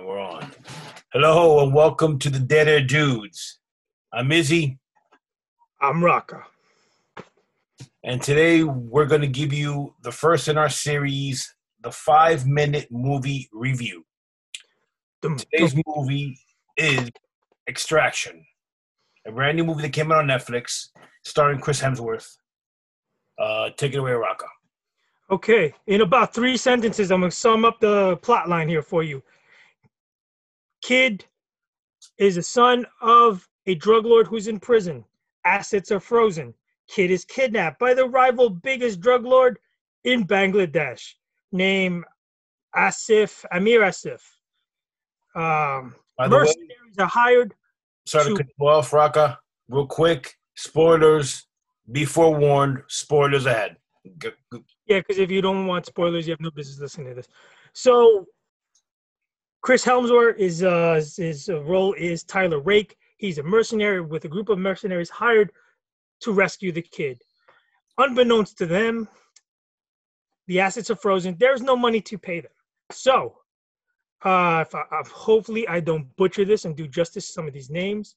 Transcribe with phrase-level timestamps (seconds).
[0.00, 0.50] And we're on.
[1.12, 3.58] Hello and welcome to the Dead Air Dudes.
[4.10, 4.78] I'm Izzy,
[5.78, 6.42] I'm Rocka.
[8.02, 12.88] and today we're going to give you the first in our series, the five minute
[12.90, 14.06] movie review.
[15.20, 16.38] Today's movie
[16.78, 17.10] is
[17.68, 18.42] Extraction,
[19.26, 20.88] a brand new movie that came out on Netflix,
[21.24, 22.38] starring Chris Hemsworth.
[23.38, 24.48] Uh, take it away, Rocka.
[25.30, 29.22] Okay, in about three sentences, I'm gonna sum up the plot line here for you.
[30.90, 31.24] Kid
[32.18, 35.04] is a son of a drug lord who's in prison.
[35.44, 36.52] Assets are frozen.
[36.88, 39.60] Kid is kidnapped by the rival biggest drug lord
[40.02, 41.12] in Bangladesh,
[41.52, 42.02] named
[42.74, 44.20] Asif Amir Asif.
[45.36, 47.54] Um, the way, mercenaries are hired.
[48.04, 49.36] sorry to to- cut you off, Rocka.
[49.68, 51.46] Real quick, spoilers.
[51.92, 53.76] Be forewarned, spoilers ahead.
[54.04, 54.30] Yeah,
[54.88, 57.28] because if you don't want spoilers, you have no business listening to this.
[57.74, 58.26] So,
[59.62, 62.96] Chris Hemsworth is uh his- uh, role is Tyler Rake.
[63.18, 65.52] He's a mercenary with a group of mercenaries hired
[66.20, 67.20] to rescue the kid.
[67.98, 69.08] Unbeknownst to them,
[70.46, 71.36] the assets are frozen.
[71.38, 72.52] There's no money to pay them.
[72.90, 73.36] So,
[74.24, 77.52] uh, if I, uh, hopefully I don't butcher this and do justice to some of
[77.52, 78.16] these names,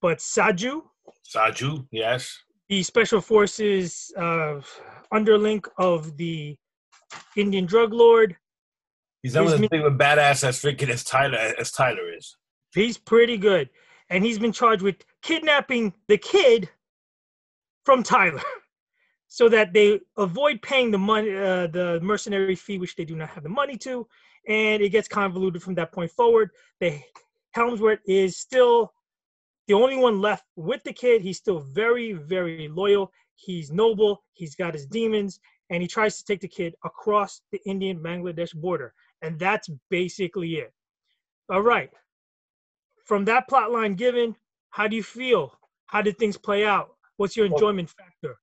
[0.00, 0.82] but Saju,
[1.24, 2.36] Saju, yes.
[2.68, 4.60] the special forces uh,
[5.14, 6.56] underlink of the
[7.36, 8.36] Indian drug lord.
[9.22, 12.36] He's not as big of a badass as freaking as Tyler as Tyler is.
[12.74, 13.70] He's pretty good,
[14.10, 16.68] and he's been charged with kidnapping the kid
[17.84, 18.42] from Tyler,
[19.28, 23.28] so that they avoid paying the money, uh, the mercenary fee, which they do not
[23.30, 24.06] have the money to,
[24.48, 26.50] and it gets convoluted from that point forward.
[26.80, 27.00] The
[27.56, 28.92] Hemsworth is still
[29.68, 31.22] the only one left with the kid.
[31.22, 33.12] He's still very, very loyal.
[33.36, 34.24] He's noble.
[34.32, 35.38] He's got his demons,
[35.70, 38.92] and he tries to take the kid across the Indian Bangladesh border.
[39.22, 40.72] And that's basically it.
[41.48, 41.90] All right.
[43.04, 44.36] From that plot line given,
[44.70, 45.58] how do you feel?
[45.86, 46.94] How did things play out?
[47.16, 48.38] What's your enjoyment factor?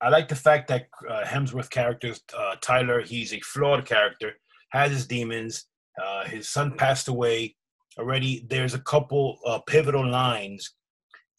[0.00, 4.32] I like the fact that uh, Hemsworth character, uh, Tyler, he's a flawed character,
[4.70, 5.66] has his demons.
[6.02, 7.56] Uh, his son passed away
[7.98, 8.46] already.
[8.48, 10.74] There's a couple uh, pivotal lines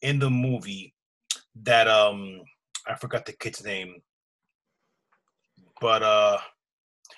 [0.02, 0.94] in the movie
[1.64, 2.42] that um
[2.88, 4.02] I forgot the kid's name,
[5.82, 6.38] but uh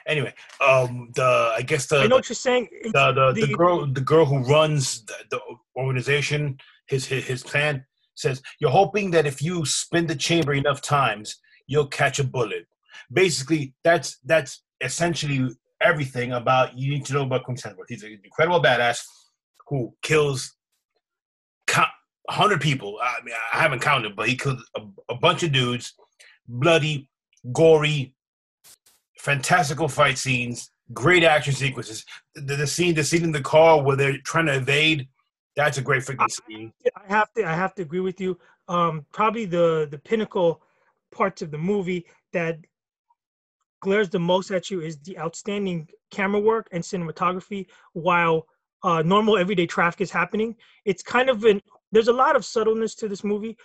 [0.07, 0.33] anyway,
[0.65, 2.67] um the I guess the I know what you're saying.
[2.83, 5.39] The the, the the- girl the girl who runs the, the
[5.75, 6.57] organization
[6.87, 7.85] his, his his plan
[8.15, 12.65] says you're hoping that if you spin the chamber enough times you'll catch a bullet.
[13.11, 15.49] Basically that's that's essentially
[15.81, 18.99] everything about you need to know about Chris Hemsworth he's an incredible badass
[19.67, 20.53] who kills
[22.25, 22.97] 100 people.
[23.01, 25.93] I mean I haven't counted but he killed a, a bunch of dudes.
[26.47, 27.09] Bloody
[27.53, 28.13] gory
[29.21, 32.03] fantastical fight scenes great action sequences
[32.35, 35.07] the, the scene the scene in the car where they're trying to evade
[35.55, 38.37] that's a great freaking scene I have to I have to agree with you.
[38.67, 40.61] Um, probably the the pinnacle
[41.11, 42.57] parts of the movie that
[43.81, 48.47] glares the most at you is the outstanding camera work and cinematography while
[48.83, 50.55] uh, normal everyday traffic is happening.
[50.85, 51.61] It's kind of an
[51.91, 53.57] there's a lot of subtleness to this movie.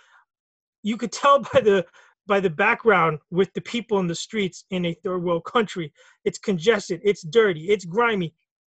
[0.83, 1.85] You could tell by the
[2.27, 5.91] by the background with the people in the streets in a third world country.
[6.25, 8.33] It's congested, it's dirty, it's grimy,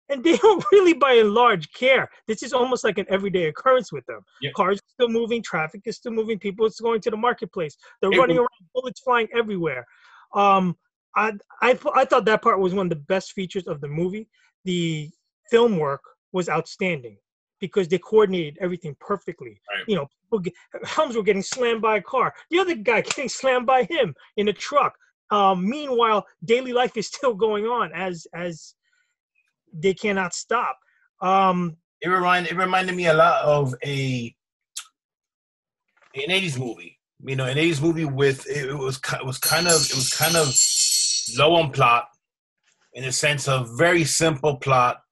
[0.08, 2.08] and they don't really by and large care.
[2.26, 4.20] This is almost like an everyday occurrence with them.
[4.40, 4.50] Yeah.
[4.54, 7.76] Cars are still moving, traffic is still moving, people is going to the marketplace.
[8.00, 9.86] They're It running was- around, bullets flying everywhere.
[10.34, 10.76] Um,
[11.16, 11.32] I,
[11.62, 14.28] I I thought that part was one of the best features of the movie.
[14.66, 15.10] The
[15.50, 17.16] film work was outstanding
[17.60, 19.60] because they coordinated everything perfectly.
[19.70, 19.84] Right.
[19.86, 20.54] You know, people get,
[20.84, 22.34] Hemsworth getting slammed by a car.
[22.50, 24.96] The other guy getting slammed by him in a truck.
[25.30, 28.74] Um, meanwhile, daily life is still going on as as
[29.72, 30.78] they cannot stop.
[31.20, 34.34] Um, it reminded it reminded me a lot of a
[36.14, 39.74] an 80s movie you know an 80s movie with it, was it was kind of
[39.74, 40.54] it was kind of
[41.38, 42.08] low on plot
[42.94, 45.02] in the sense of very simple plot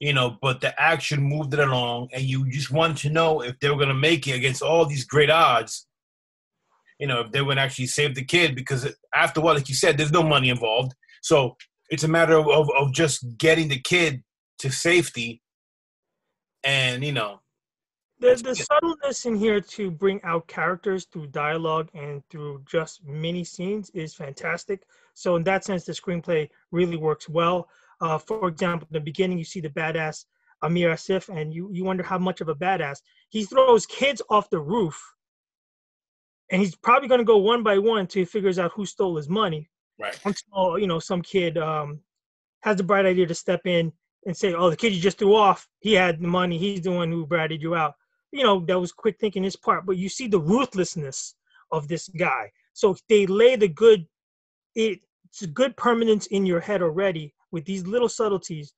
[0.00, 3.58] you know but the action moved it along and you just wanted to know if
[3.60, 5.86] they were going to make it against all these great odds
[6.98, 9.74] you know if they would actually save the kid because after a while like you
[9.74, 10.92] said there's no money involved
[11.22, 11.56] so
[11.90, 14.22] it's a matter of, of, of just getting the kid
[14.58, 15.40] to safety
[16.64, 17.40] and you know
[18.20, 23.44] the, the subtleness in here to bring out characters through dialogue and through just mini
[23.44, 24.82] scenes is fantastic.
[25.14, 27.70] So in that sense, the screenplay really works well.
[28.00, 30.24] Uh, for example, in the beginning, you see the badass
[30.62, 34.50] Amir Asif, and you you wonder how much of a badass he throws kids off
[34.50, 35.00] the roof,
[36.50, 39.16] and he's probably going to go one by one till he figures out who stole
[39.16, 39.68] his money.
[39.98, 42.00] right until you know some kid um,
[42.62, 43.92] has the bright idea to step in
[44.26, 46.58] and say, "Oh, the kid you just threw off, he had the money.
[46.58, 47.94] He's the one who bratted you out."
[48.32, 49.86] You know, that was quick thinking his part.
[49.86, 51.34] But you see the ruthlessness
[51.72, 52.50] of this guy.
[52.74, 54.06] So they lay the good,
[54.74, 58.72] it's good permanence in your head already with these little subtleties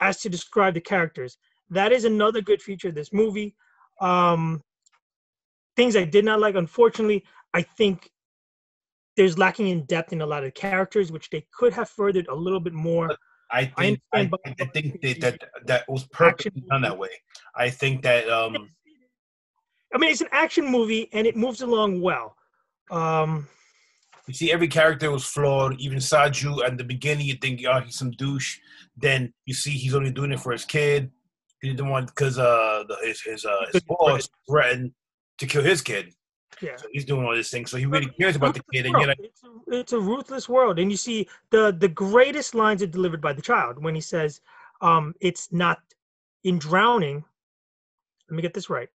[0.00, 1.38] as to describe the characters.
[1.70, 3.54] That is another good feature of this movie.
[4.00, 4.62] Um,
[5.76, 7.24] things I did not like, unfortunately,
[7.54, 8.10] I think
[9.16, 12.34] there's lacking in depth in a lot of characters, which they could have furthered a
[12.34, 13.16] little bit more.
[13.50, 17.08] I think I, I, I think that, that that was perfectly done that way.
[17.56, 18.68] I think that um
[19.94, 22.36] I mean it's an action movie and it moves along well.
[22.90, 23.48] Um
[24.28, 27.96] you see every character was flawed, even Saju at the beginning you think oh he's
[27.96, 28.58] some douche.
[28.96, 31.10] Then you see he's only doing it for his kid.
[31.62, 34.92] He didn't want because uh the, his his uh his boss threatened
[35.38, 36.12] to kill his kid.
[36.60, 36.76] Yeah.
[36.76, 37.70] So he's doing all these things.
[37.70, 38.86] So he really cares about the kid.
[38.86, 40.78] And yet, it's, a, it's a ruthless world.
[40.78, 44.40] And you see the the greatest lines are delivered by the child when he says,
[44.82, 45.78] um, "It's not
[46.44, 47.24] in drowning."
[48.28, 48.90] Let me get this right.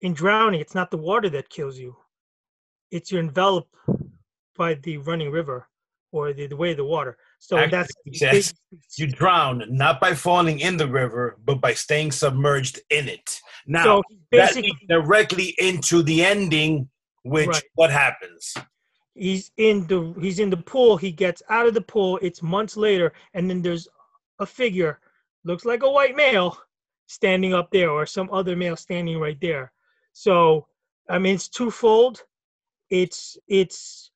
[0.00, 1.94] In drowning, it's not the water that kills you.
[2.90, 3.74] It's you're enveloped
[4.56, 5.68] by the running river
[6.14, 7.16] or the, the way of the water.
[7.40, 8.54] So Actually, that's
[8.96, 13.40] you drown not by falling in the river, but by staying submerged in it.
[13.66, 14.02] Now so
[14.32, 16.88] that leads directly into the ending,
[17.24, 17.62] which right.
[17.74, 18.54] what happens?
[19.14, 20.96] He's in the he's in the pool.
[20.96, 22.18] He gets out of the pool.
[22.22, 23.88] It's months later, and then there's
[24.38, 25.00] a figure,
[25.44, 26.58] looks like a white male,
[27.06, 29.72] standing up there, or some other male standing right there.
[30.12, 30.66] So
[31.08, 32.22] I mean, it's twofold.
[32.90, 34.10] It's it's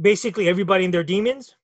[0.00, 1.56] basically everybody and their demons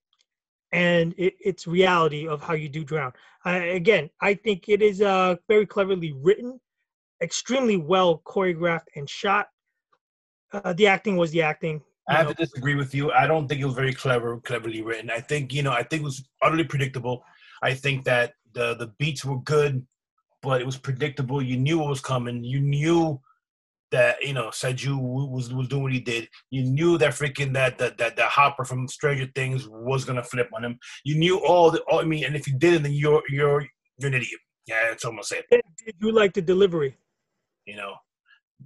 [0.73, 3.13] and it, it's reality of how you do drown.
[3.45, 6.61] Again, I think it is uh, very cleverly written,
[7.23, 9.49] extremely well choreographed and shot.
[10.53, 11.81] Uh, the acting was the acting.
[12.09, 12.33] I have know.
[12.33, 13.13] to disagree with you.
[13.13, 15.11] I don't think it was very clever, cleverly written.
[15.11, 17.25] I think you know, I think it was utterly predictable.
[17.63, 19.87] I think that the the beats were good,
[20.43, 21.41] but it was predictable.
[21.43, 22.45] You knew what was coming.
[22.45, 23.21] You knew
[23.97, 24.95] that you know Saju
[25.35, 26.29] was was doing what he did.
[26.51, 30.51] You knew that freaking that that that, that Hopper from Stranger Things was gonna flip
[30.55, 30.79] on him.
[31.05, 31.81] You knew all the.
[31.89, 33.63] All, I mean, and if you didn't, then you're you're
[33.99, 34.41] you're an idiot.
[34.67, 35.47] Yeah, that's almost it.
[35.51, 36.99] Did you like the delivery?
[37.65, 37.95] You know,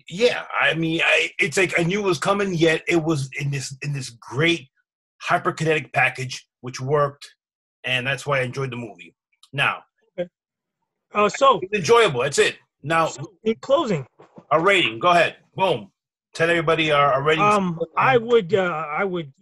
[0.09, 0.43] yeah.
[0.61, 3.77] I mean, I, it's like I knew it was coming, yet it was in this
[3.83, 4.67] in this great
[5.29, 7.25] hyperkinetic package, which worked,
[7.85, 9.15] and that's why I enjoyed the movie.
[9.53, 9.83] Now,
[10.19, 10.29] okay.
[11.15, 12.23] uh, so enjoyable.
[12.23, 12.57] That's it.
[12.83, 14.07] Now, so in closing,
[14.51, 14.99] a rating.
[14.99, 15.37] Go ahead.
[15.55, 15.91] Boom.
[16.35, 17.45] Tell everybody our, our rating.
[17.45, 19.33] Um, I would, uh, I would,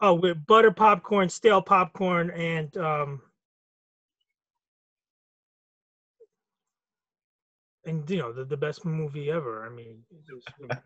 [0.00, 3.20] oh, with butter popcorn, stale popcorn, and um,
[7.84, 9.66] and you know the, the best movie ever.
[9.66, 10.02] I mean.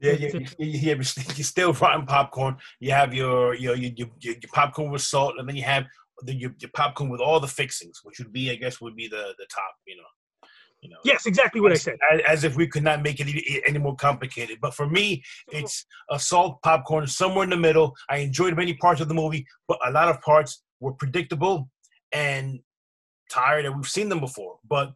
[0.00, 0.96] Yeah, yeah, you, you,
[1.36, 2.56] you, still rotten popcorn.
[2.78, 5.86] You have your your, your your your popcorn with salt, and then you have
[6.22, 9.08] the, your, your popcorn with all the fixings, which would be, I guess, would be
[9.08, 9.74] the the top.
[9.86, 10.02] You know.
[10.80, 12.22] You know, yes, exactly what as, I said.
[12.24, 14.58] As, if we could not make it any more complicated.
[14.60, 17.96] But for me, it's a salt popcorn somewhere in the middle.
[18.08, 21.68] I enjoyed many parts of the movie, but a lot of parts were predictable
[22.12, 22.60] and
[23.28, 24.60] tired, and we've seen them before.
[24.68, 24.92] But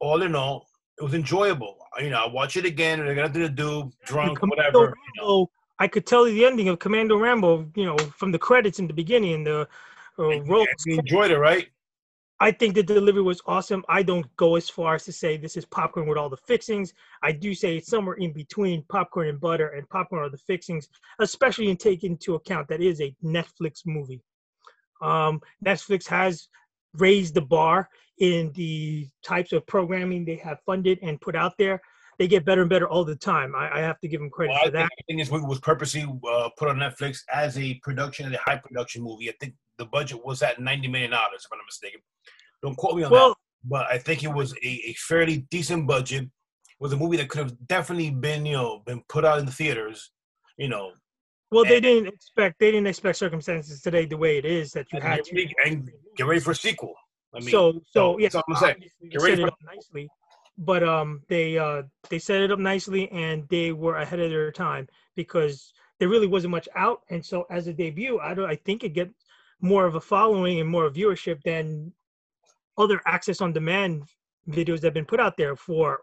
[0.00, 0.66] all in all,
[0.98, 1.78] it was enjoyable.
[1.98, 4.78] You know, I watch it again, and I got nothing to do, drunk, whatever.
[4.78, 5.50] Rambo, you know.
[5.78, 7.70] I could tell you the ending of Commando Rambo.
[7.74, 9.68] You know, from the credits in the beginning, and the
[10.18, 10.66] uh, role.
[10.86, 11.68] You enjoyed it, right?
[12.42, 13.84] I think the delivery was awesome.
[13.88, 16.92] I don't go as far as to say this is popcorn with all the fixings.
[17.22, 20.88] I do say it's somewhere in between popcorn and butter and popcorn are the fixings,
[21.20, 24.20] especially in taking into account that is a Netflix movie.
[25.00, 26.48] Um, Netflix has
[26.94, 27.88] raised the bar
[28.18, 31.80] in the types of programming they have funded and put out there.
[32.18, 33.54] They get better and better all the time.
[33.54, 34.84] I, I have to give them credit well, for that.
[34.84, 38.56] I think this movie was purposely uh, put on Netflix as a production, a high
[38.56, 39.28] production movie.
[39.30, 42.00] I think the budget was at ninety million dollars, if I'm not mistaken.
[42.62, 45.86] Don't quote me on well, that, but I think it was a, a fairly decent
[45.86, 46.24] budget.
[46.24, 46.30] It
[46.78, 49.52] was a movie that could have definitely been, you know, been put out in the
[49.52, 50.12] theaters.
[50.58, 50.92] You know.
[51.50, 55.00] Well, they didn't expect they didn't expect circumstances today the way it is that you
[55.00, 56.94] had to and get ready for a sequel.
[57.34, 58.84] I mean, so so, yeah, I'm saying.
[59.10, 60.08] Get ready for nicely,
[60.58, 64.52] but um, they uh they set it up nicely and they were ahead of their
[64.52, 68.56] time because there really wasn't much out, and so as a debut, I don't I
[68.56, 69.14] think it gets
[69.60, 71.92] more of a following and more viewership than
[72.76, 74.02] other access on demand
[74.48, 76.00] videos that have been put out there for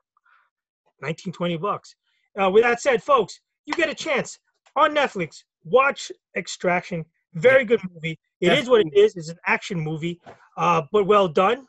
[1.02, 1.96] 19 20 bucks.
[2.42, 4.40] Uh, with that said folks you get a chance
[4.76, 5.44] on netflix.
[5.64, 7.06] Watch extraction.
[7.34, 8.18] Very good movie.
[8.42, 9.16] It is what it is.
[9.16, 10.20] It's an action movie.
[10.58, 11.68] Uh, but well done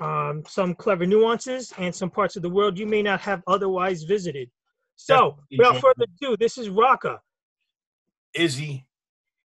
[0.00, 4.02] um, some clever nuances and some parts of the world you may not have otherwise
[4.02, 4.50] visited
[4.96, 7.18] so without further ado this is rocka
[8.34, 8.84] izzy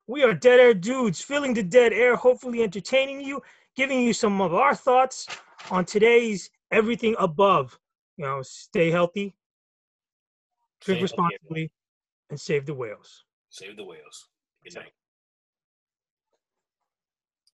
[0.08, 3.42] We are Dead Air Dudes, filling the dead air, hopefully entertaining you,
[3.74, 5.26] giving you some of our thoughts
[5.68, 7.76] on today's everything above.
[8.16, 9.34] You know, stay healthy,
[10.80, 11.72] drink Same responsibly,
[12.30, 13.24] and save the whales.
[13.50, 14.28] Save the whales.
[14.62, 14.92] Good night.